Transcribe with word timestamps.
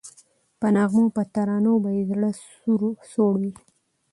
په 0.59 0.67
نغمو 0.75 1.13
په 1.15 1.21
ترانو 1.33 1.73
به 1.83 1.89
یې 1.95 2.03
زړه 2.09 2.29
سوړ 3.11 3.33
وو 3.41 3.51